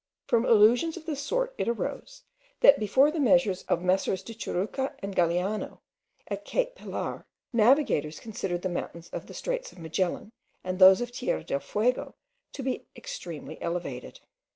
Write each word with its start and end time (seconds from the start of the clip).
From 0.25 0.47
illusions 0.47 0.97
of 0.97 1.05
this 1.05 1.21
sort 1.21 1.53
it 1.59 1.67
arose, 1.67 2.23
that 2.61 2.79
before 2.79 3.11
the 3.11 3.19
measures 3.19 3.61
of 3.69 3.83
Messrs. 3.83 4.23
de 4.23 4.33
Churruca 4.33 4.95
and 4.97 5.15
Galleano, 5.15 5.79
at 6.27 6.43
Cape 6.43 6.73
Pilar, 6.73 7.27
navigators 7.53 8.19
considered 8.19 8.63
the 8.63 8.67
mountains 8.67 9.09
of 9.09 9.27
the 9.27 9.35
straits 9.35 9.71
of 9.71 9.77
Magellan, 9.77 10.31
and 10.63 10.79
those 10.79 11.01
of 11.01 11.11
Terra 11.11 11.43
del 11.43 11.59
Fuego, 11.59 12.15
to 12.53 12.63
be 12.63 12.87
extremely 12.95 13.61
elevated. 13.61 14.21